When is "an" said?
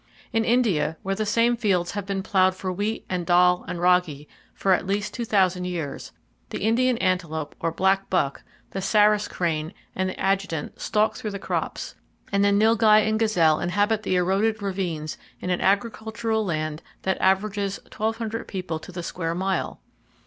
15.51-15.61